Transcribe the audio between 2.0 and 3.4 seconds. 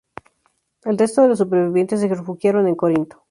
refugiaron en Corinto.